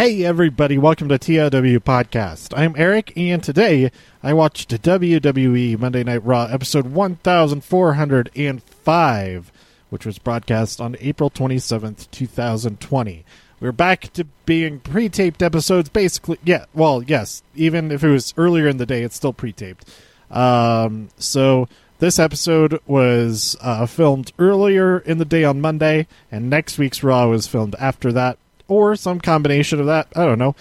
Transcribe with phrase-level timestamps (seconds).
[0.00, 2.56] Hey everybody, welcome to TOW Podcast.
[2.56, 3.90] I'm Eric, and today
[4.22, 9.52] I watched WWE Monday Night Raw episode 1405,
[9.90, 13.26] which was broadcast on April 27th, 2020.
[13.60, 16.38] We're back to being pre-taped episodes, basically.
[16.44, 17.42] Yeah, well, yes.
[17.54, 19.86] Even if it was earlier in the day, it's still pre-taped.
[20.30, 26.78] Um, so this episode was uh, filmed earlier in the day on Monday, and next
[26.78, 28.38] week's Raw was filmed after that
[28.70, 30.08] or some combination of that.
[30.16, 30.54] I don't know.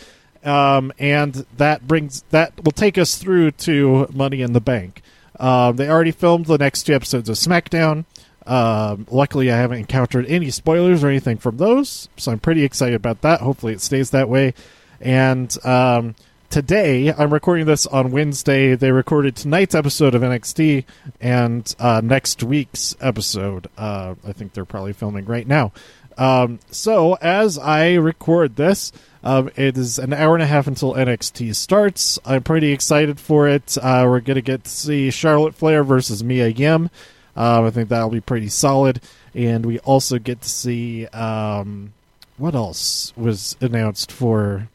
[0.44, 5.02] Um, and that brings that will take us through to Money in the Bank.
[5.40, 8.06] Um, they already filmed the next two episodes of SmackDown.
[8.46, 12.96] Um, luckily, I haven't encountered any spoilers or anything from those, so I'm pretty excited
[12.96, 13.42] about that.
[13.42, 14.54] Hopefully, it stays that way.
[15.00, 16.16] And um,
[16.50, 18.76] today, I'm recording this on Wednesday.
[18.76, 20.86] They recorded tonight's episode of NXT
[21.22, 23.68] and uh, next week's episode.
[23.78, 25.72] Uh, I think they're probably filming right now.
[26.20, 28.92] Um, so as I record this,
[29.24, 32.20] um, it is an hour and a half until NXT starts.
[32.26, 33.78] I'm pretty excited for it.
[33.82, 36.90] Uh, we're gonna get to see Charlotte Flair versus Mia Yim.
[37.38, 39.00] Um, I think that'll be pretty solid,
[39.34, 41.94] and we also get to see um,
[42.38, 44.68] what else was announced for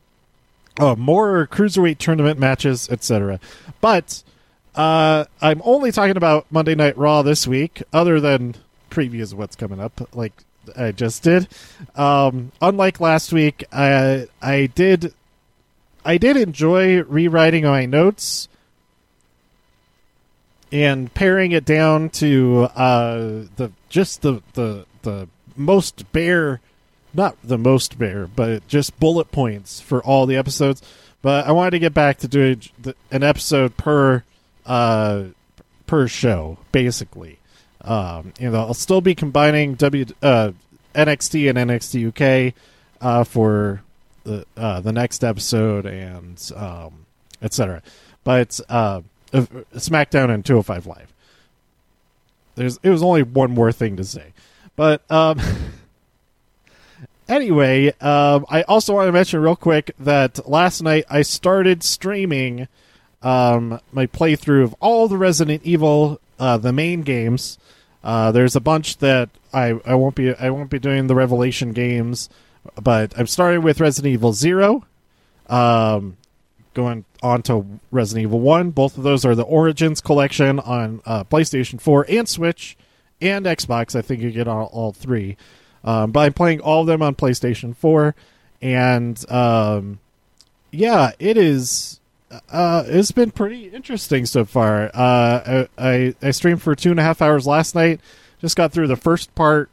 [0.81, 3.39] uh, more cruiserweight tournament matches, etc.
[3.83, 4.23] But
[4.75, 8.55] uh, I'm only talking about Monday Night Raw this week, other than
[8.91, 10.33] previews of what's coming up, like
[10.77, 11.49] I just did.
[11.95, 15.13] Um, unlike last week, I I did
[16.05, 18.49] I did enjoy rewriting my notes
[20.71, 23.17] and paring it down to uh,
[23.57, 26.61] the just the the the most bare,
[27.13, 30.83] not the most bare, but just bullet points for all the episodes.
[31.23, 32.61] But I wanted to get back to doing
[33.11, 34.25] an episode per
[34.67, 35.25] uh,
[35.87, 37.39] per show, basically.
[37.85, 40.53] Um, you know, I'll still be combining W uh,
[40.95, 42.09] NXT and NXT
[42.49, 42.55] UK
[43.01, 43.83] uh, for
[44.25, 47.07] the uh, the next episode and um,
[47.43, 47.83] etc.
[48.25, 51.13] But uh, SmackDown and 205 Live.
[52.55, 54.33] There's it was only one more thing to say,
[54.77, 55.41] but um,
[57.29, 62.69] anyway, um, I also want to mention real quick that last night I started streaming
[63.23, 67.59] um, my playthrough of all the Resident Evil uh, the main games
[68.05, 71.73] uh, there's a bunch that I, I won't be I won't be doing the Revelation
[71.73, 72.29] games,
[72.81, 74.85] but I'm starting with Resident Evil Zero,
[75.49, 76.19] um,
[76.75, 78.71] going on to Resident Evil One.
[78.71, 82.77] Both of those are the Origins collection on uh, PlayStation 4 and Switch
[83.23, 83.97] and Xbox.
[83.97, 85.39] I think you get all, all three,
[85.83, 88.15] um, but I'm playing all of them on PlayStation 4,
[88.61, 89.99] and um,
[90.71, 92.01] yeah, it is
[92.51, 94.91] uh, it's been pretty interesting so far.
[94.95, 98.01] Uh, I, I streamed for two and a half hours last night.
[98.41, 99.71] Just got through the first part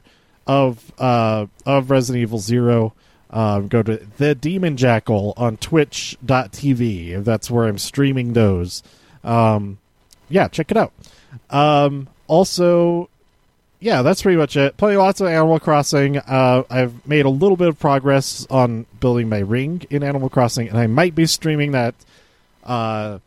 [0.48, 2.94] of uh, of Resident Evil Zero.
[3.30, 7.24] Um, go to the Demon Jackal on Twitch.tv.
[7.24, 8.84] That's where I'm streaming those.
[9.24, 9.78] Um,
[10.30, 10.92] yeah, check it out.
[11.50, 13.10] Um, also,
[13.80, 14.76] yeah, that's pretty much it.
[14.78, 16.18] Playing lots of Animal Crossing.
[16.18, 20.68] Uh, I've made a little bit of progress on building my ring in Animal Crossing,
[20.70, 21.96] and I might be streaming that
[22.64, 23.20] uh,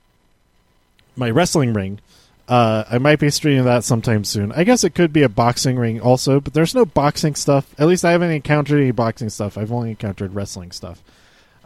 [1.17, 2.01] my wrestling ring.
[2.47, 4.53] Uh, I might be streaming that sometime soon.
[4.53, 7.75] I guess it could be a boxing ring also, but there's no boxing stuff.
[7.79, 9.57] At least I haven't encountered any boxing stuff.
[9.57, 11.03] I've only encountered wrestling stuff.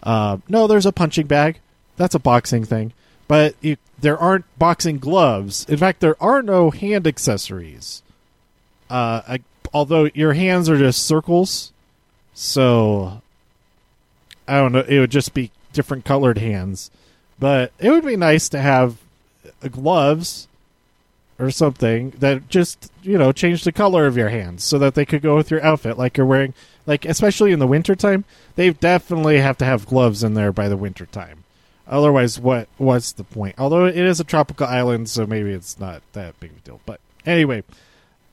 [0.03, 1.59] Uh, no, there's a punching bag.
[1.97, 2.93] That's a boxing thing.
[3.27, 5.67] But you, there aren't boxing gloves.
[5.69, 8.03] In fact, there are no hand accessories.
[8.89, 9.41] Uh, I,
[9.75, 11.73] although your hands are just circles,
[12.35, 13.21] so
[14.47, 14.81] I don't know.
[14.81, 16.91] It would just be different colored hands.
[17.39, 18.97] But it would be nice to have
[19.71, 20.49] gloves
[21.39, 25.05] or something that just you know change the color of your hands so that they
[25.05, 25.97] could go with your outfit.
[25.99, 26.55] Like you're wearing
[26.87, 28.25] like especially in the wintertime
[28.57, 31.45] they definitely have to have gloves in there by the wintertime.
[31.87, 33.55] Otherwise what what's the point?
[33.59, 36.81] Although it is a tropical island so maybe it's not that big of a deal.
[36.85, 37.63] But anyway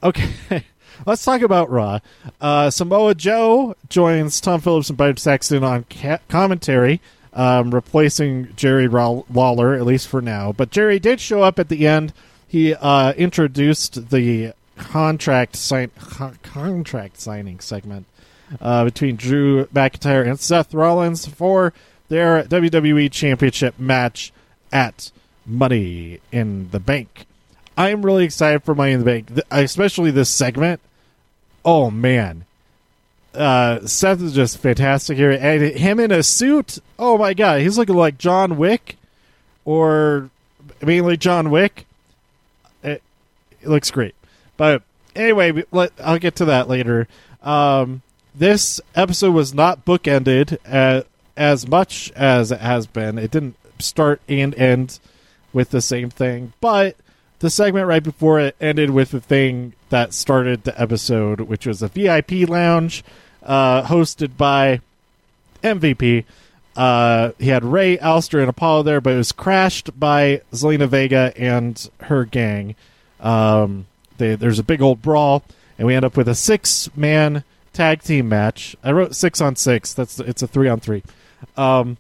[0.02, 0.32] okay.
[1.06, 2.00] Let's talk about raw.
[2.40, 7.02] Uh, samoa joe joins tom phillips and Byron saxton on ca- commentary
[7.36, 10.52] um, replacing Jerry Lawler, at least for now.
[10.52, 12.14] But Jerry did show up at the end.
[12.48, 15.92] He uh, introduced the contract sign
[16.42, 18.06] contract signing segment
[18.60, 21.74] uh, between Drew McIntyre and Seth Rollins for
[22.08, 24.32] their WWE Championship match
[24.72, 25.12] at
[25.46, 27.26] Money in the Bank.
[27.78, 30.80] I'm really excited for Money in the Bank, especially this segment.
[31.64, 32.46] Oh man,
[33.36, 36.80] uh, Seth is just fantastic here, and him in a suit.
[36.98, 38.98] Oh my god, he's looking like John Wick,
[39.64, 40.30] or
[40.82, 41.86] mainly John Wick.
[42.84, 43.02] It,
[43.62, 44.16] it looks great,
[44.58, 44.84] but
[45.16, 47.08] anyway, let, I'll get to that later.
[47.42, 48.02] Um,
[48.34, 51.08] this episode was not bookended at,
[51.38, 53.18] as much as it has been.
[53.18, 55.00] It didn't start and end
[55.54, 56.96] with the same thing, but
[57.40, 61.82] the segment right before it ended with the thing that started the episode, which was
[61.82, 63.04] a VIP lounge
[63.46, 64.82] uh, hosted by
[65.64, 66.26] MVP.
[66.76, 71.32] Uh, he had Ray, Aleister, and Apollo there, but it was crashed by Zelina Vega
[71.38, 72.76] and her gang.
[73.22, 73.88] Um,
[74.18, 75.44] they, there's a big old brawl,
[75.78, 78.76] and we end up with a six man tag team match.
[78.84, 79.94] I wrote six on six.
[79.94, 81.04] That's it's a three on three.
[81.56, 81.98] Um,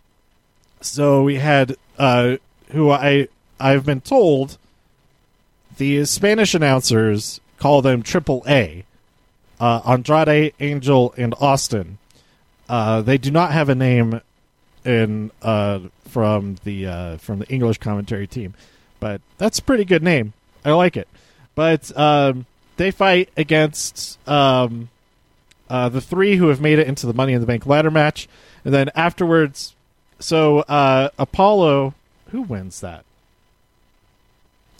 [0.82, 2.38] so we had uh,
[2.72, 3.28] who I
[3.60, 4.58] I've been told
[5.78, 8.86] the Spanish announcers call them Triple A.
[9.60, 11.98] Uh, Andrade, Angel, and Austin.
[12.68, 14.22] Uh, they do not have a name
[14.84, 15.80] in uh,
[16.10, 18.54] from the uh, from the English commentary team,
[19.00, 20.34] but that's a pretty good name.
[20.64, 21.08] I like it.
[21.54, 22.46] But um,
[22.78, 24.90] they fight against um,
[25.70, 28.28] uh, the three who have made it into the Money in the Bank ladder match,
[28.64, 29.76] and then afterwards,
[30.20, 31.94] so uh, Apollo,
[32.32, 33.06] who wins that?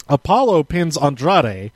[0.08, 1.72] Apollo pins Andrade.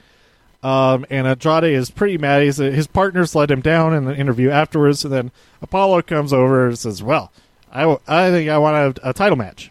[0.63, 2.43] Um, and Andrade is pretty mad.
[2.43, 5.05] He's, his partners let him down in the interview afterwards.
[5.05, 5.31] And then
[5.63, 7.33] Apollo comes over and says, "Well,
[7.73, 9.71] I think I want a, a title match."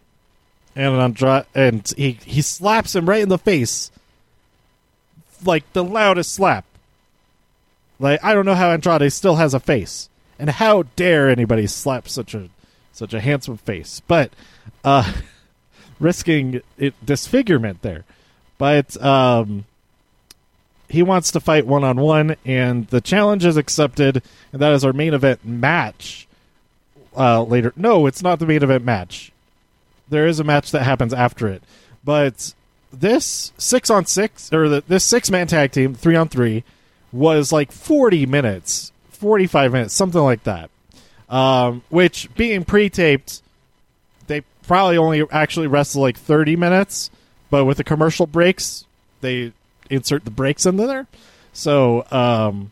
[0.75, 3.91] And Andrade and he he slaps him right in the face,
[5.43, 6.65] like the loudest slap.
[7.99, 10.09] Like I don't know how Andrade still has a face,
[10.39, 12.49] and how dare anybody slap such a
[12.93, 14.31] such a handsome face, but
[14.83, 15.13] uh,
[15.99, 18.05] risking it, disfigurement there.
[18.57, 19.65] But um,
[20.89, 24.83] he wants to fight one on one, and the challenge is accepted, and that is
[24.83, 26.27] our main event match.
[27.15, 29.31] Uh, later, no, it's not the main event match.
[30.09, 31.63] There is a match that happens after it,
[32.03, 32.53] but
[32.91, 36.63] this six on six or the, this six man tag team three on three
[37.11, 40.71] was like forty minutes, forty five minutes, something like that.
[41.29, 43.43] Um, which being pre taped,
[44.25, 47.11] they probably only actually wrestled like thirty minutes,
[47.51, 48.85] but with the commercial breaks,
[49.21, 49.53] they
[49.89, 51.07] insert the breaks into there.
[51.53, 52.71] So, um,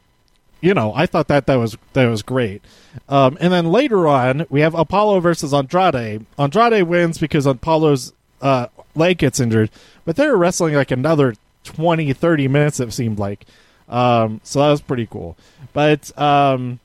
[0.62, 2.64] you know, I thought that that was that was great.
[3.10, 6.26] Um, and then later on, we have Apollo versus Andrade.
[6.38, 9.70] Andrade wins because Apollo's uh, leg gets injured,
[10.06, 12.80] but they were wrestling like another 20, 30 minutes.
[12.80, 13.46] It seemed like,
[13.88, 15.38] um, so that was pretty cool.
[15.74, 16.80] But um,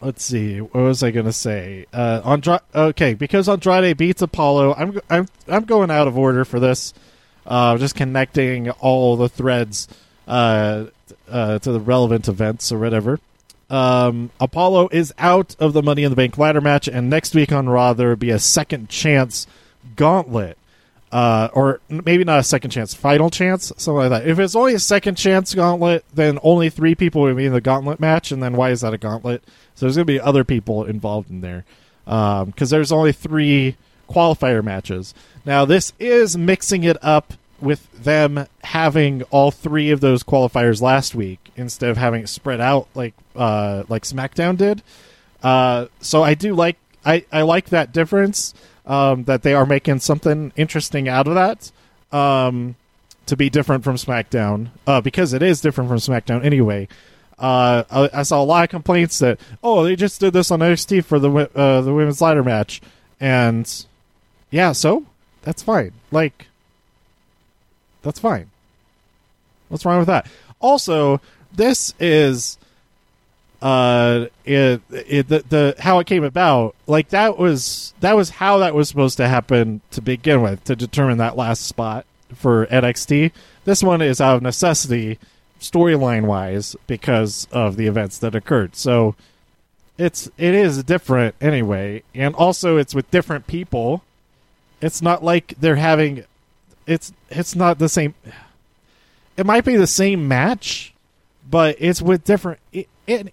[0.00, 1.86] let's see, what was I to say?
[1.92, 6.60] Uh, Andra- okay, because Andrade beats Apollo, I'm I'm I'm going out of order for
[6.60, 6.94] this.
[7.48, 9.88] Uh, just connecting all the threads
[10.26, 10.84] uh,
[11.30, 13.18] uh, to the relevant events or whatever.
[13.70, 17.50] Um, Apollo is out of the Money in the Bank ladder match, and next week
[17.50, 19.46] on Raw there will be a second chance
[19.96, 20.58] gauntlet,
[21.10, 24.28] uh, or maybe not a second chance, final chance, something like that.
[24.28, 27.62] If it's only a second chance gauntlet, then only three people will be in the
[27.62, 29.42] gauntlet match, and then why is that a gauntlet?
[29.74, 31.64] So there's going to be other people involved in there
[32.04, 33.76] because um, there's only three
[34.08, 35.14] qualifier matches.
[35.44, 41.14] Now this is mixing it up with them having all three of those qualifiers last
[41.14, 44.82] week instead of having it spread out like uh, like SmackDown did.
[45.42, 48.54] Uh, so I do like I, I like that difference
[48.86, 51.70] um, that they are making something interesting out of that
[52.16, 52.76] um,
[53.26, 56.88] to be different from SmackDown uh, because it is different from SmackDown anyway.
[57.38, 60.58] Uh, I, I, saw a lot of complaints that oh they just did this on
[60.58, 62.80] NXT for the uh, the women's ladder match
[63.20, 63.86] and
[64.50, 65.04] yeah so
[65.42, 66.48] that's fine like
[68.02, 68.50] that's fine.
[69.68, 70.26] What's wrong with that?
[70.60, 71.20] Also,
[71.52, 72.58] this is
[73.60, 78.58] uh it, it the, the how it came about like that was that was how
[78.58, 83.32] that was supposed to happen to begin with to determine that last spot for NXT.
[83.64, 85.18] This one is out of necessity
[85.60, 88.76] storyline wise because of the events that occurred.
[88.76, 89.16] So
[89.98, 94.04] it's it is different anyway, and also it's with different people.
[94.80, 96.24] It's not like they're having
[96.88, 98.14] it's it's not the same.
[99.36, 100.94] It might be the same match,
[101.48, 102.58] but it's with different.
[102.72, 103.32] It, it,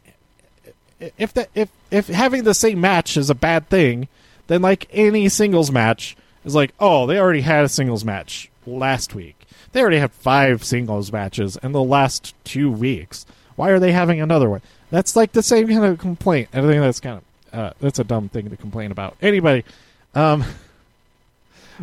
[1.17, 4.07] if that if if having the same match is a bad thing,
[4.47, 9.15] then like any singles match is like, oh, they already had a singles match last
[9.15, 9.47] week.
[9.71, 13.25] They already had five singles matches in the last two weeks.
[13.55, 14.61] Why are they having another one?
[14.91, 16.49] That's like the same kind of complaint.
[16.53, 19.15] I think that's kind of uh, that's a dumb thing to complain about.
[19.21, 19.63] Anybody,
[20.13, 20.43] um,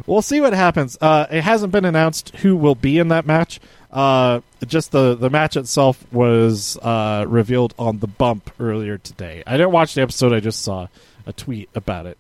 [0.07, 0.97] we'll see what happens.
[1.01, 3.61] Uh, it hasn't been announced who will be in that match.
[3.93, 9.43] Uh, just the the match itself was uh, revealed on the bump earlier today.
[9.47, 10.33] I didn't watch the episode.
[10.33, 10.89] I just saw
[11.27, 12.19] a tweet about it.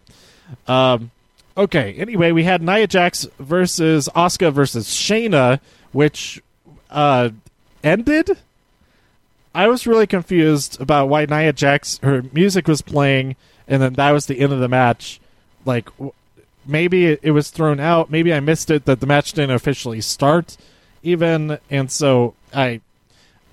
[0.68, 1.10] Um,
[1.56, 1.94] okay.
[1.94, 5.60] Anyway, we had Nia Jax versus Asuka versus Shayna,
[5.92, 6.42] which
[6.90, 7.30] uh,
[7.82, 8.36] ended.
[9.54, 13.36] I was really confused about why Nia Jax her music was playing,
[13.66, 15.20] and then that was the end of the match.
[15.64, 15.88] Like
[16.66, 18.10] maybe it, was thrown out.
[18.10, 20.56] Maybe I missed it that the match didn't officially start,
[21.02, 22.80] even, and so I.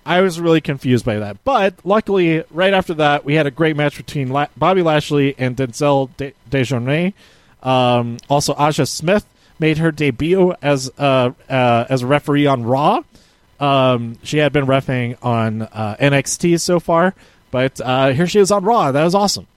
[0.05, 3.75] I was really confused by that, but luckily, right after that, we had a great
[3.75, 7.13] match between La- Bobby Lashley and Denzel De- Dejournette.
[7.61, 9.25] Um, also, Aja Smith
[9.59, 13.03] made her debut as uh, uh, as a referee on Raw.
[13.59, 17.13] Um, she had been refing on uh, NXT so far,
[17.51, 18.91] but uh, here she is on Raw.
[18.91, 19.47] That was awesome.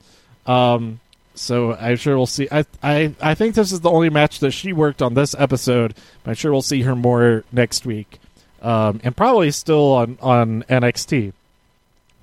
[0.44, 1.00] Um,
[1.34, 2.48] so I'm sure we'll see.
[2.50, 5.94] I, I I think this is the only match that she worked on this episode.
[6.26, 8.18] I'm sure we'll see her more next week,
[8.60, 11.32] um, and probably still on on NXT.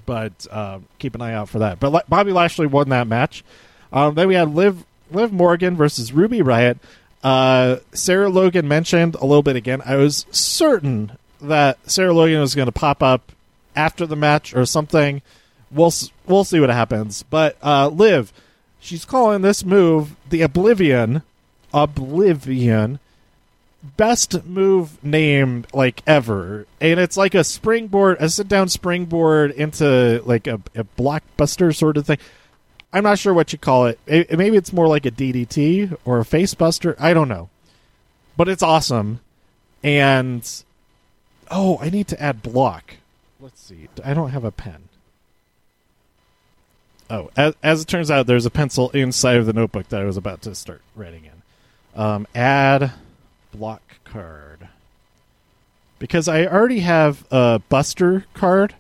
[0.06, 1.80] But uh, keep an eye out for that.
[1.80, 3.44] But Bobby Lashley won that match.
[3.92, 6.78] Um, then we had Liv Liv Morgan versus Ruby Riot.
[7.24, 9.82] Uh, Sarah Logan mentioned a little bit again.
[9.86, 11.12] I was certain
[11.42, 13.32] that Sarah Logan was going to pop up
[13.76, 15.22] after the match or something.
[15.72, 15.94] We'll
[16.26, 17.24] we'll see what happens.
[17.24, 18.32] But uh, Liv,
[18.80, 21.24] she's calling this move the Oblivion,
[21.74, 23.00] Oblivion,
[23.98, 30.22] best move name like ever, and it's like a springboard, a sit down springboard into
[30.26, 32.18] like a, a blockbuster sort of thing.
[32.92, 34.00] I'm not sure what you call it.
[34.08, 34.36] it.
[34.36, 36.96] Maybe it's more like a DDT or a facebuster.
[37.00, 37.50] I don't know,
[38.36, 39.20] but it's awesome.
[39.84, 40.50] And
[41.52, 42.96] oh, I need to add block.
[43.40, 43.88] Let's see.
[44.04, 44.89] I don't have a pen.
[47.10, 50.06] Oh, as, as it turns out, there's a pencil inside of the notebook that I
[50.06, 52.00] was about to start writing in.
[52.00, 52.92] Um, add
[53.52, 54.68] block card
[55.98, 58.76] because I already have a Buster card.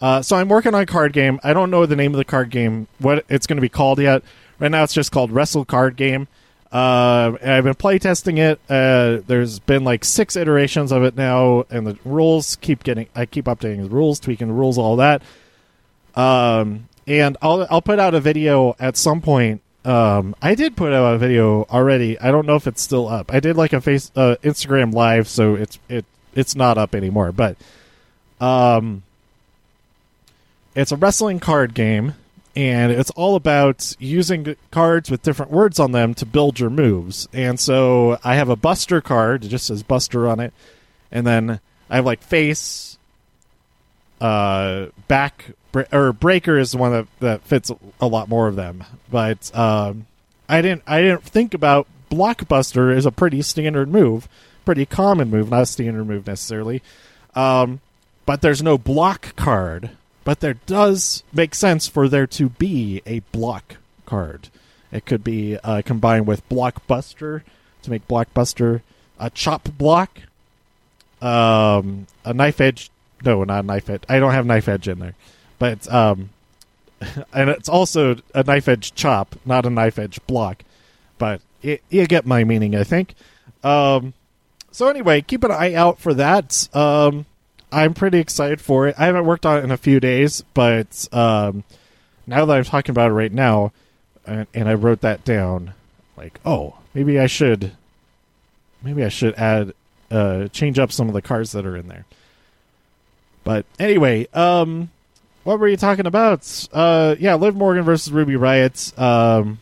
[0.00, 1.40] Uh, so I'm working on a card game.
[1.42, 3.98] I don't know the name of the card game, what it's going to be called
[3.98, 4.22] yet.
[4.58, 6.28] Right now, it's just called Wrestle Card Game.
[6.70, 8.60] Uh, I've been playtesting it.
[8.68, 13.08] Uh, there's been like six iterations of it now, and the rules keep getting.
[13.14, 15.22] I keep updating the rules, tweaking the rules, all that.
[16.14, 19.62] Um, and I'll I'll put out a video at some point.
[19.84, 22.20] Um, I did put out a video already.
[22.20, 23.32] I don't know if it's still up.
[23.32, 27.32] I did like a face uh, Instagram live, so it's it it's not up anymore.
[27.32, 27.56] But
[28.40, 29.02] um,
[30.74, 32.14] it's a wrestling card game,
[32.54, 37.26] and it's all about using cards with different words on them to build your moves.
[37.32, 40.52] And so I have a Buster card, it just says Buster on it,
[41.10, 42.97] and then I have like face,
[44.20, 45.46] uh, back,
[45.92, 47.70] or Breaker is the one that, that fits
[48.00, 48.84] a lot more of them.
[49.10, 50.06] But um,
[50.48, 54.28] I didn't I didn't think about Blockbuster is a pretty standard move,
[54.64, 56.82] pretty common move, not a standard move necessarily.
[57.34, 57.80] Um,
[58.26, 59.90] but there's no block card
[60.28, 64.50] but there does make sense for there to be a block card.
[64.92, 67.44] It could be uh, combined with Blockbuster
[67.80, 68.82] to make Blockbuster
[69.18, 70.18] a chop block,
[71.22, 72.90] um, a knife edge.
[73.24, 74.02] No, not knife edge.
[74.08, 75.14] I don't have knife edge in there,
[75.58, 76.30] but um,
[77.32, 80.62] and it's also a knife edge chop, not a knife edge block.
[81.18, 83.14] But it, you get my meaning, I think.
[83.64, 84.14] Um,
[84.70, 86.68] so anyway, keep an eye out for that.
[86.74, 87.26] Um,
[87.72, 88.94] I'm pretty excited for it.
[88.98, 91.64] I haven't worked on it in a few days, but um,
[92.26, 93.72] now that I'm talking about it right now,
[94.26, 95.74] and, and I wrote that down,
[96.16, 97.72] like, oh, maybe I should,
[98.82, 99.74] maybe I should add,
[100.10, 102.06] uh, change up some of the cards that are in there.
[103.48, 104.90] But anyway, um,
[105.42, 106.68] what were you talking about?
[106.70, 108.92] Uh, yeah, Liv Morgan versus Ruby Riot.
[108.98, 109.58] Um,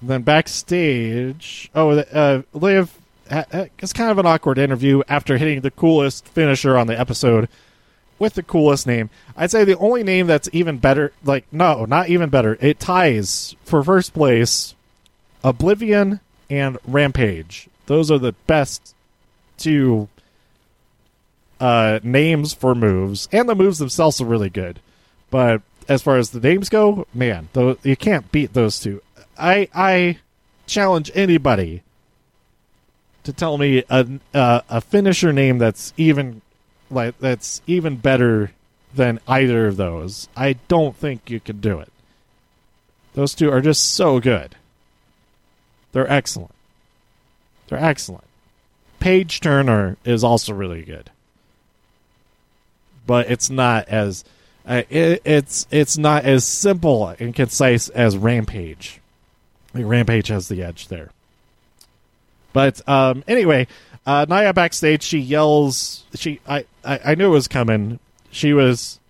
[0.00, 2.96] then backstage, oh, uh, Liv
[3.28, 7.48] it's kind of an awkward interview after hitting the coolest finisher on the episode
[8.20, 9.10] with the coolest name.
[9.36, 13.56] I'd say the only name that's even better, like, no, not even better, it ties
[13.64, 14.76] for first place
[15.42, 17.68] Oblivion and Rampage.
[17.86, 18.94] Those are the best
[19.56, 20.06] two
[21.60, 24.80] uh, names for moves, and the moves themselves are really good.
[25.30, 29.02] But as far as the names go, man, though you can't beat those two.
[29.38, 30.18] I I
[30.66, 31.82] challenge anybody
[33.24, 36.42] to tell me a uh, a finisher name that's even
[36.90, 38.52] like that's even better
[38.94, 40.28] than either of those.
[40.36, 41.92] I don't think you can do it.
[43.14, 44.56] Those two are just so good.
[45.92, 46.54] They're excellent.
[47.68, 48.24] They're excellent.
[49.00, 51.10] Page Turner is also really good,
[53.08, 54.22] but it's not as
[54.66, 59.00] uh, it, it's it's not as simple and concise as Rampage.
[59.74, 61.10] Like Rampage has the edge there.
[62.52, 63.66] But um, anyway,
[64.06, 66.04] uh, Nia backstage, she yells.
[66.14, 67.98] She I, I I knew it was coming.
[68.30, 69.00] She was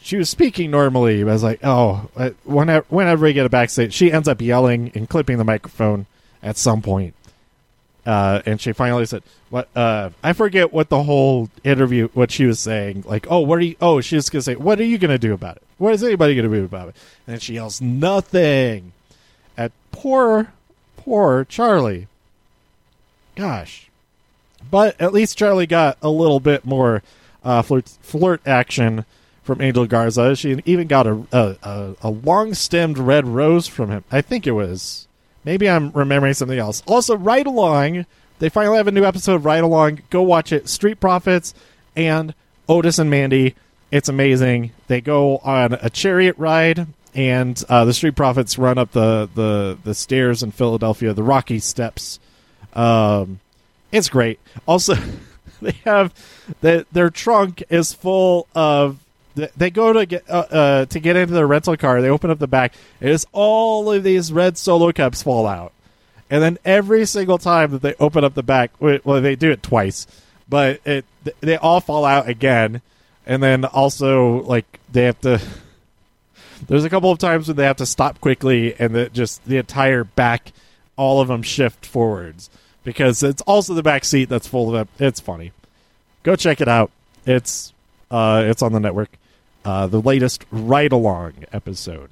[0.00, 1.22] she was speaking normally.
[1.22, 4.92] I was like, oh, uh, whenever whenever we get a backstage, she ends up yelling
[4.94, 6.06] and clipping the microphone
[6.40, 7.14] at some point.
[8.08, 9.68] Uh, and she finally said, "What?
[9.76, 13.04] Uh, I forget what the whole interview, what she was saying.
[13.06, 13.76] Like, oh, what are you?
[13.82, 15.62] Oh, she was gonna say, what are you gonna do about it?
[15.76, 16.96] What is anybody gonna do about it?
[17.26, 18.92] And she yells, nothing.
[19.58, 20.54] At poor,
[20.96, 22.06] poor Charlie.
[23.36, 23.90] Gosh,
[24.70, 27.02] but at least Charlie got a little bit more
[27.44, 29.04] uh, flirt flirt action
[29.42, 30.34] from Angel Garza.
[30.34, 34.04] She even got a a, a, a long stemmed red rose from him.
[34.10, 35.07] I think it was.
[35.48, 36.82] Maybe I'm remembering something else.
[36.86, 38.04] Also, Ride Along.
[38.38, 40.02] They finally have a new episode of Ride Along.
[40.10, 40.68] Go watch it.
[40.68, 41.54] Street Profits
[41.96, 42.34] and
[42.68, 43.54] Otis and Mandy.
[43.90, 44.72] It's amazing.
[44.88, 49.78] They go on a chariot ride, and uh, the Street Profits run up the, the,
[49.84, 52.20] the stairs in Philadelphia, the Rocky Steps.
[52.74, 53.40] Um,
[53.90, 54.40] it's great.
[54.66, 54.96] Also,
[55.62, 56.12] they have
[56.60, 58.98] the, their trunk is full of
[59.56, 62.00] they go to get uh, uh, to get into their rental car.
[62.02, 62.74] They open up the back.
[63.00, 65.72] It is all of these red solo cups fall out,
[66.30, 69.62] and then every single time that they open up the back, well, they do it
[69.62, 70.06] twice,
[70.48, 71.04] but it
[71.40, 72.82] they all fall out again,
[73.26, 75.40] and then also like they have to.
[76.66, 79.58] There's a couple of times when they have to stop quickly, and that just the
[79.58, 80.52] entire back,
[80.96, 82.50] all of them shift forwards
[82.82, 84.88] because it's also the back seat that's full of it.
[84.98, 85.52] It's funny.
[86.22, 86.90] Go check it out.
[87.26, 87.72] It's
[88.10, 89.10] uh, it's on the network
[89.64, 92.10] uh, the latest Ride Along episode.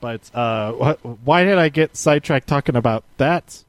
[0.00, 3.64] But uh, wh- why did I get sidetracked talking about that?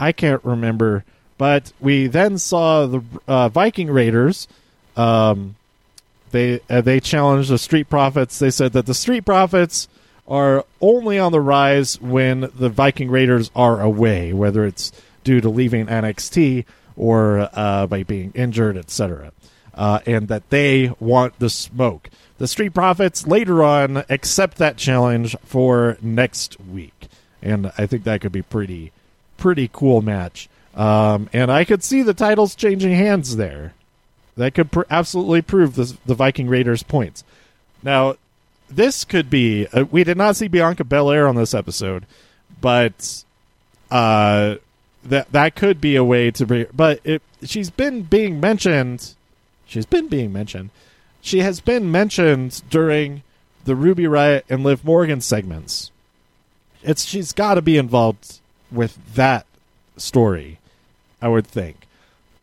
[0.00, 1.04] I can't remember.
[1.36, 4.48] But we then saw the uh, Viking Raiders.
[4.96, 5.56] Um,
[6.30, 8.38] they uh, they challenged the Street Profits.
[8.38, 9.88] They said that the Street Profits
[10.26, 14.92] are only on the rise when the Viking Raiders are away, whether it's
[15.24, 16.64] due to leaving NXT
[16.96, 19.32] or uh, by being injured, etc
[19.78, 22.10] uh, and that they want the smoke.
[22.36, 27.08] The Street Profits later on accept that challenge for next week,
[27.40, 28.92] and I think that could be pretty
[29.38, 30.48] pretty cool match.
[30.74, 33.72] Um, and I could see the titles changing hands there.
[34.36, 37.24] That could pr- absolutely prove the, the Viking Raiders' points.
[37.82, 38.16] Now,
[38.68, 39.66] this could be.
[39.66, 42.04] Uh, we did not see Bianca Belair on this episode,
[42.60, 43.24] but
[43.90, 44.56] uh,
[45.04, 46.66] that that could be a way to bring.
[46.74, 49.14] But it, she's been being mentioned
[49.68, 50.70] She's been being mentioned.
[51.20, 53.22] She has been mentioned during
[53.64, 55.90] the Ruby Riot and Liv Morgan segments.
[56.82, 58.40] It's she's got to be involved
[58.72, 59.46] with that
[59.96, 60.58] story,
[61.20, 61.86] I would think.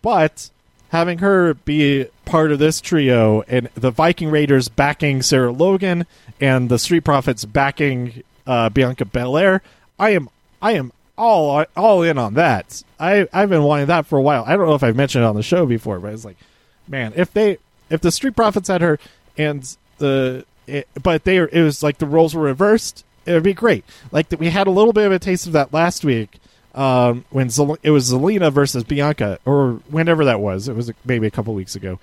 [0.02, 0.52] But
[0.90, 6.06] having her be part of this trio and the Viking Raiders backing Sarah Logan
[6.40, 9.64] and the Street Profits backing uh, Bianca Belair,
[9.98, 10.30] I am
[10.62, 12.84] I am all all in on that.
[13.00, 14.44] I I've been wanting that for a while.
[14.46, 16.38] I don't know if I've mentioned it on the show before, but it's like
[16.88, 17.58] man, if they
[17.90, 19.00] if the Street Profits had her
[19.38, 23.54] and the it, but they it was like the roles were reversed, it would be
[23.54, 23.86] great.
[24.12, 26.40] Like we had a little bit of a taste of that last week
[26.76, 30.68] um, when Zel- it was Zelina versus Bianca, or whenever that was.
[30.68, 32.00] It was maybe a couple weeks ago.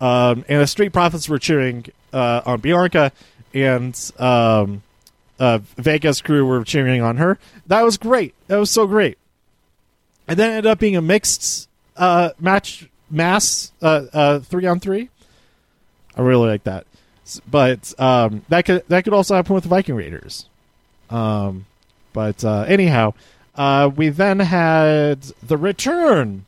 [0.00, 3.12] Um, and the Street Profits were cheering uh, on Bianca,
[3.52, 4.82] and um,
[5.38, 7.38] uh, Vega's crew were cheering on her.
[7.66, 8.34] That was great.
[8.48, 9.18] That was so great.
[10.26, 15.08] And then ended up being a mixed uh, match mass uh, uh, three on three.
[16.16, 16.86] I really like that,
[17.50, 20.48] but um, that could that could also happen with the Viking Raiders.
[21.10, 21.66] Um,
[22.12, 23.14] but uh, anyhow,
[23.56, 26.46] uh, we then had the return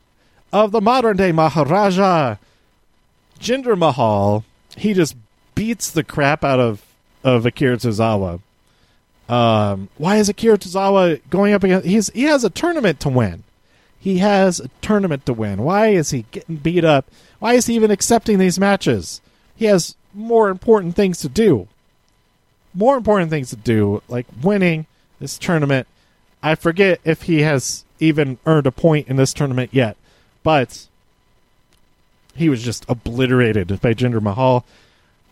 [0.53, 2.35] of the modern day Maharaja,
[3.39, 4.43] Jinder Mahal.
[4.75, 5.15] He just
[5.55, 6.83] beats the crap out of
[7.23, 8.39] of Akira Tozawa.
[9.27, 11.85] Um, why is Akira Tozawa going up against?
[11.85, 13.43] He's he has a tournament to win.
[13.99, 15.63] He has a tournament to win.
[15.63, 17.09] Why is he getting beat up?
[17.39, 19.21] Why is he even accepting these matches?
[19.55, 21.67] He has more important things to do.
[22.73, 24.85] More important things to do, like winning
[25.19, 25.87] this tournament.
[26.43, 29.97] I forget if he has even earned a point in this tournament yet,
[30.43, 30.87] but
[32.35, 34.63] he was just obliterated by Jinder Mahal.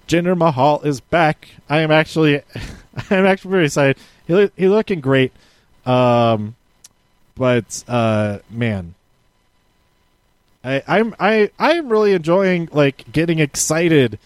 [0.07, 1.49] Jinder Mahal is back.
[1.69, 2.37] I am actually,
[3.09, 3.97] I am actually very excited.
[4.25, 5.31] He he looking great.
[5.85, 6.55] Um,
[7.35, 8.95] but uh, man,
[10.63, 14.17] I, I'm I I'm really enjoying like getting excited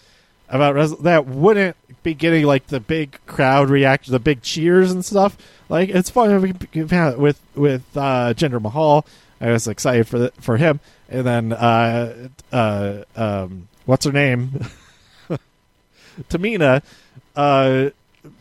[0.48, 1.26] about res- that.
[1.26, 5.36] Wouldn't be getting like the big crowd reaction, the big cheers and stuff.
[5.68, 9.06] Like it's fun with with uh, Mahal.
[9.40, 14.66] I was excited for the, for him, and then uh, uh, um, what's her name,
[16.28, 16.82] Tamina.
[17.34, 17.90] Uh,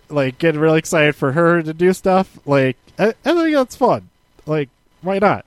[0.10, 2.40] like getting really excited for her to do stuff.
[2.46, 4.10] Like I, I think that's fun.
[4.46, 4.70] Like,
[5.02, 5.46] why not?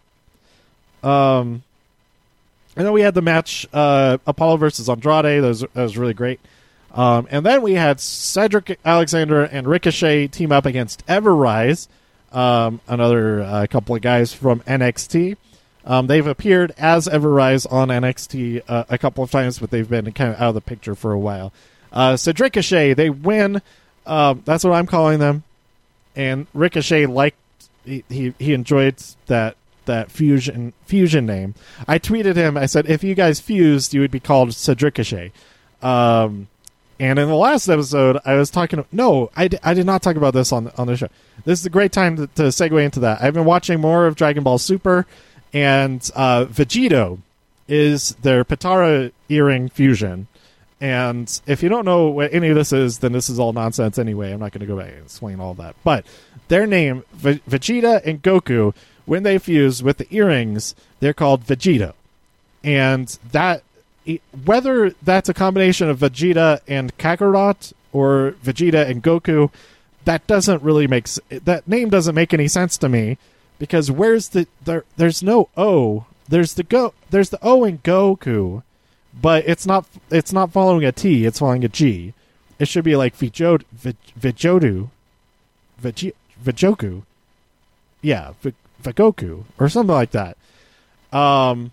[1.03, 1.63] Um,
[2.77, 5.43] and then we had the match uh, Apollo versus Andrade.
[5.43, 6.41] That was, that was really great.
[6.95, 11.89] Um, and then we had Cedric Alexander and Ricochet team up against Ever-Rise.
[12.33, 15.37] um, another uh, couple of guys from NXT.
[15.85, 20.13] Um, they've appeared as Everrise on NXT uh, a couple of times, but they've been
[20.13, 21.53] kind of out of the picture for a while.
[21.91, 23.61] Uh, so Ricochet, they win.
[24.07, 25.43] Um, that's what I'm calling them.
[26.15, 27.37] And Ricochet liked
[27.85, 31.55] he, he enjoyed that that fusion fusion name.
[31.89, 32.57] I tweeted him.
[32.57, 35.33] I said, if you guys fused, you would be called Cedricochet.
[35.83, 36.49] Um,
[37.01, 38.85] and in the last episode, I was talking.
[38.93, 41.09] No, I, d- I did not talk about this on on the show.
[41.45, 43.21] This is a great time to, to segue into that.
[43.23, 45.07] I've been watching more of Dragon Ball Super,
[45.53, 47.19] and uh, Vegito
[47.67, 50.29] is their Potara earring fusion.
[50.83, 54.01] And if you don't know what any of this is, then this is all nonsense
[54.01, 54.33] anyway.
[54.33, 55.77] I'm not going to go back and explain all that.
[55.85, 56.05] But
[56.49, 61.93] their name, v- Vegeta and Goku, when they fuse with the earrings, they're called Vegito.
[62.65, 63.63] And that,
[64.45, 69.53] whether that's a combination of Vegeta and Kakarot or Vegeta and Goku,
[70.05, 73.19] that doesn't really make that name doesn't make any sense to me
[73.61, 74.85] because where's the there?
[74.97, 76.07] There's no O.
[76.29, 76.93] There's the go.
[77.11, 78.65] There's the O in Goku
[79.21, 81.27] but it's not it's not following a T.
[81.27, 82.15] It's following a G.
[82.59, 83.65] It should be like Vijod,
[84.19, 84.89] Vijodu,
[85.83, 87.03] Vijoku,
[88.01, 88.33] yeah,
[88.83, 90.37] Vigoku or something like that.
[91.13, 91.73] Um,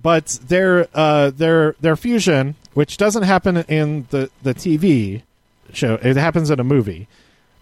[0.00, 5.22] but their uh their their fusion, which doesn't happen in the the TV
[5.72, 7.08] show, it happens in a movie.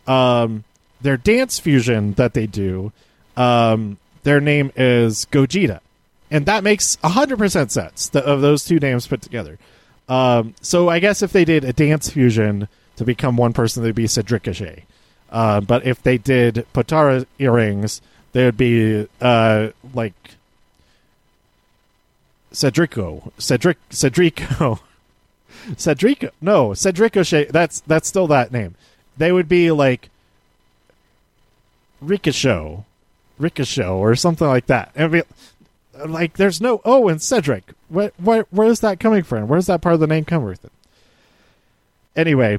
[0.07, 0.65] Um,
[1.01, 2.93] their dance fusion that they do,
[3.37, 5.81] um, their name is Gogeta
[6.33, 9.59] and that makes 100% sense the, of those two names put together.
[10.09, 13.95] Um, so I guess if they did a dance fusion to become one person, they'd
[13.95, 14.87] be Cedric.
[15.31, 18.01] Uh, but if they did Potara earrings,
[18.33, 20.14] they would be uh, like
[22.51, 24.81] Cedrico, Cedric, Cedrico,
[25.77, 26.31] Cedrico.
[26.40, 27.12] No, Cedric.
[27.51, 28.75] That's that's still that name.
[29.18, 30.09] They would be like
[32.01, 32.85] Ricochet,
[33.38, 34.92] Ricochet, or something like that.
[36.07, 37.73] Like there's no oh and Cedric.
[37.88, 39.49] Where, where where's that coming from?
[39.49, 40.73] Where's that part of the name come with it?
[42.15, 42.59] Anyway,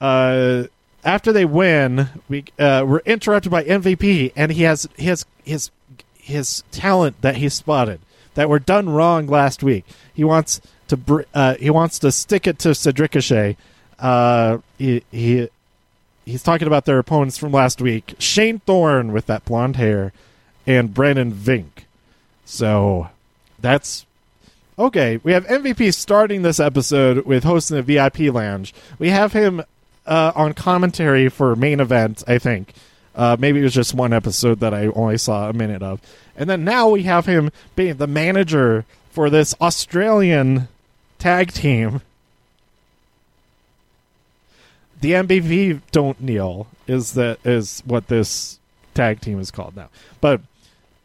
[0.00, 0.64] uh,
[1.04, 5.70] after they win, we uh, we're interrupted by MVP, and he has his his
[6.14, 8.00] his talent that he spotted
[8.34, 9.84] that were done wrong last week.
[10.12, 13.16] He wants to br- uh, he wants to stick it to Cedric
[13.98, 15.48] Uh, he, he
[16.24, 20.12] he's talking about their opponents from last week: Shane Thorne with that blonde hair,
[20.66, 21.84] and Brendan Vink.
[22.50, 23.08] So
[23.60, 24.04] that's
[24.76, 25.20] okay.
[25.22, 28.74] We have MVP starting this episode with hosting the VIP lounge.
[28.98, 29.62] We have him
[30.04, 32.24] uh, on commentary for main event.
[32.26, 32.74] I think
[33.14, 36.00] uh, maybe it was just one episode that I only saw a minute of,
[36.36, 40.66] and then now we have him being the manager for this Australian
[41.20, 42.02] tag team.
[45.00, 48.58] The MVP don't kneel is that is what this
[48.94, 49.88] tag team is called now,
[50.20, 50.40] but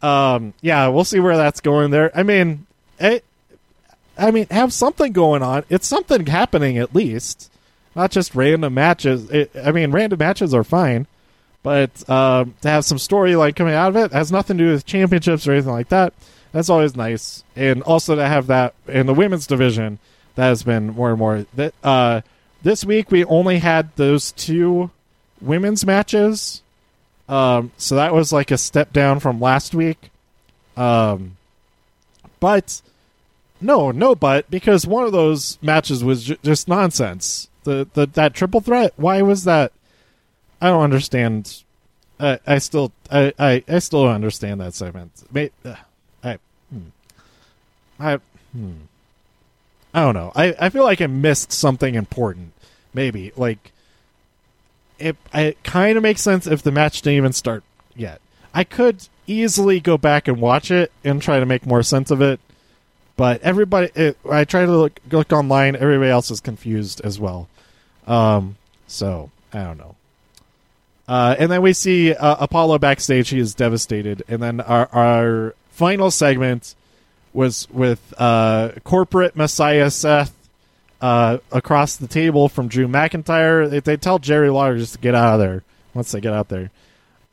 [0.06, 2.12] um, yeah, we'll see where that's going there.
[2.16, 2.68] I mean,
[3.00, 3.26] it,
[4.16, 5.64] I mean, have something going on.
[5.68, 7.52] It's something happening at least,
[7.96, 9.32] not just random matches.
[9.32, 11.08] It, I mean, random matches are fine,
[11.64, 14.86] but um, to have some storyline coming out of it has nothing to do with
[14.86, 16.14] championships or anything like that.
[16.52, 19.98] That's always nice, and also to have that in the women's division
[20.36, 21.48] that has been more and more.
[21.56, 22.22] That uh,
[22.62, 24.92] this week we only had those two
[25.42, 26.62] women's matches
[27.28, 30.12] um, so that was like a step down from last week.
[30.78, 31.38] Um,
[32.40, 32.82] but
[33.62, 37.50] no, no, but because one of those matches was just nonsense.
[37.64, 38.94] The the that triple threat.
[38.96, 39.72] Why was that?
[40.62, 41.64] I don't understand.
[42.20, 45.24] I I still I I, I still don't understand that segment.
[45.34, 45.50] I
[46.24, 46.38] I
[46.70, 46.90] hmm.
[48.00, 48.20] I
[48.52, 48.72] hmm.
[49.94, 50.32] I don't know.
[50.36, 52.52] I I feel like I missed something important.
[52.94, 53.72] Maybe like
[55.00, 57.64] it it kind of makes sense if the match didn't even start
[57.96, 58.22] yet.
[58.54, 62.22] I could easily go back and watch it and try to make more sense of
[62.22, 62.40] it,
[63.18, 65.76] but everybody, it, I try to look look online.
[65.76, 67.48] Everybody else is confused as well.
[68.08, 69.96] Um, so I don't know.
[71.08, 73.30] Uh, and then we see uh, Apollo backstage.
[73.30, 74.24] He is devastated.
[74.28, 76.76] And then our our final segment
[77.34, 80.34] was with uh, corporate Messiah Seth
[81.02, 83.70] uh, across the table from Drew McIntyre.
[83.70, 86.50] They, they, tell Jerry Lawler just to get out of there once they get out
[86.50, 86.72] there.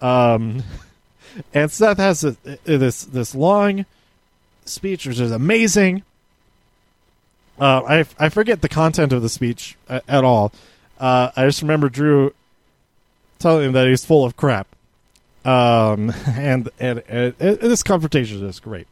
[0.01, 0.63] Um,
[1.55, 3.87] and Seth has a, this this long
[4.65, 6.03] speech, which is amazing.
[7.59, 10.53] Uh, I I forget the content of the speech at, at all.
[10.99, 12.33] Uh, I just remember Drew
[13.39, 14.69] telling him that he's full of crap.
[15.45, 18.87] Um, and, and, and, and this confrontation is great.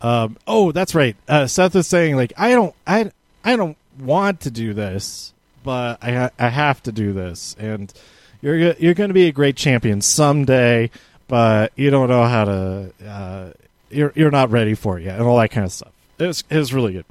[0.00, 1.16] Um, oh, that's right.
[1.28, 3.10] Uh, Seth is saying like I don't I
[3.44, 5.32] I don't want to do this,
[5.64, 7.92] but I I have to do this, and
[8.40, 10.90] you're you're going to be a great champion someday,
[11.26, 12.92] but you don't know how to.
[13.04, 13.50] Uh,
[13.90, 15.92] you're you're not ready for it yet, and all that kind of stuff.
[16.18, 17.04] It was it was really good.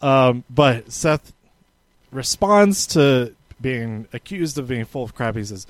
[0.00, 1.32] Um, but Seth
[2.10, 5.36] responds to being accused of being full of crap.
[5.36, 5.66] He says,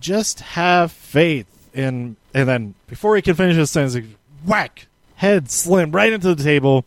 [0.00, 4.04] "Just have faith in." And then before he can finish his sentence,
[4.44, 4.86] whack
[5.24, 6.84] head slam right into the table.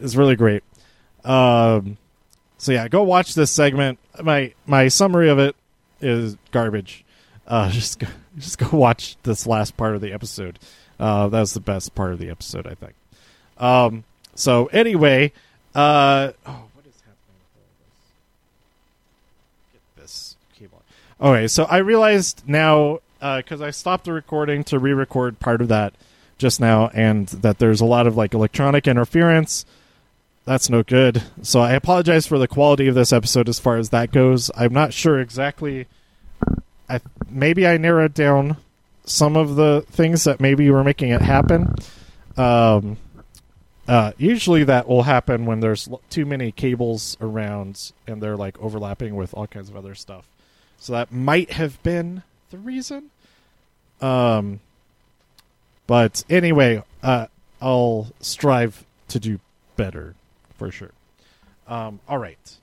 [0.00, 0.64] Is really great.
[1.24, 1.96] Um,
[2.58, 3.98] so yeah, go watch this segment.
[4.22, 5.56] My my summary of it
[6.00, 7.04] is garbage.
[7.46, 10.58] Uh, just go, just go watch this last part of the episode.
[10.98, 12.94] Uh, that was the best part of the episode, I think.
[13.58, 15.32] Um, so anyway,
[15.74, 17.64] uh, oh, what is happening with all
[19.72, 19.96] this?
[19.96, 20.82] Get this cable.
[21.20, 25.94] Okay, so I realized now because I stopped the recording to re-record part of that
[26.42, 29.64] just now, and that there's a lot of like electronic interference.
[30.44, 31.22] That's no good.
[31.40, 34.50] So I apologize for the quality of this episode as far as that goes.
[34.54, 35.86] I'm not sure exactly.
[36.88, 37.00] I
[37.30, 38.58] maybe I narrowed down
[39.04, 41.74] some of the things that maybe were making it happen.
[42.36, 42.98] Um,
[43.88, 49.14] uh, usually that will happen when there's too many cables around and they're like overlapping
[49.14, 50.26] with all kinds of other stuff.
[50.78, 53.10] So that might have been the reason.
[54.00, 54.60] Um,
[55.86, 57.26] but anyway, uh,
[57.60, 59.40] I'll strive to do
[59.76, 60.14] better
[60.56, 60.92] for sure.
[61.66, 62.56] Um, all right.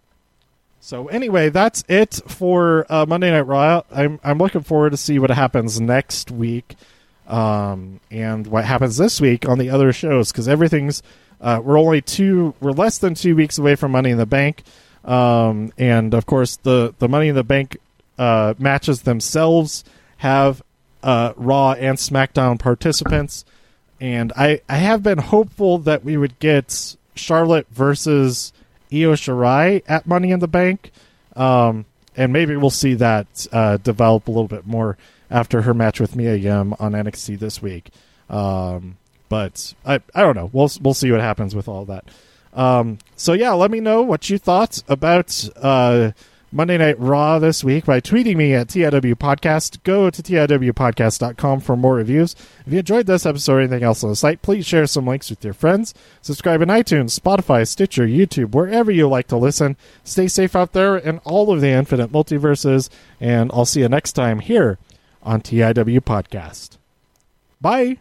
[0.80, 3.84] So anyway, that's it for uh, Monday Night Raw.
[3.92, 6.76] I'm I'm looking forward to see what happens next week,
[7.28, 11.04] um, and what happens this week on the other shows because everything's
[11.42, 14.64] uh, we're only two we're less than two weeks away from Money in the Bank,
[15.06, 17.78] um, and of course the the Money in the Bank
[18.18, 19.84] uh, matches themselves
[20.18, 20.62] have
[21.04, 23.46] uh, Raw and SmackDown participants,
[24.00, 28.54] and I I have been hopeful that we would get Charlotte versus
[28.92, 30.92] Io Shirai at Money in the Bank,
[31.36, 31.86] um,
[32.16, 34.98] and maybe we'll see that uh, develop a little bit more
[35.32, 37.92] after her match with Mia Yim on NXT this week.
[38.30, 38.98] Um,
[39.30, 40.50] but I I don't know.
[40.52, 42.06] We'll we'll see what happens with all that.
[42.54, 46.12] Um, so yeah, let me know what you thought about uh,
[46.52, 49.84] Monday Night Raw this week by tweeting me at TIW Podcast.
[49.84, 52.36] Go to TIWpodcast.com for more reviews.
[52.66, 55.30] If you enjoyed this episode or anything else on the site, please share some links
[55.30, 55.94] with your friends.
[56.22, 59.78] Subscribe in iTunes, Spotify, Stitcher, YouTube, wherever you like to listen.
[60.04, 64.14] Stay safe out there in all of the infinite multiverses, and I'll see you next
[64.14, 64.80] time here
[65.22, 66.78] on TIW Podcast.
[67.62, 68.00] Bye.